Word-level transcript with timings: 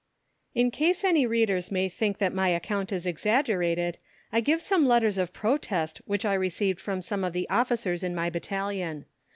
In 0.55 0.71
case 0.71 1.03
any 1.03 1.27
readers 1.27 1.69
may 1.69 1.87
think 1.87 2.17
that 2.17 2.33
my 2.33 2.49
account 2.49 2.91
is 2.91 3.05
exaggerated 3.05 3.99
I 4.31 4.41
give 4.41 4.59
some 4.59 4.87
letters 4.87 5.19
of 5.19 5.31
protest 5.31 5.99
which 6.05 6.25
I 6.25 6.33
received 6.33 6.81
from 6.81 7.03
some 7.03 7.23
of 7.23 7.33
the 7.33 7.47
officers 7.51 8.01
in 8.03 8.15
my 8.15 8.31
battalion. 8.31 9.05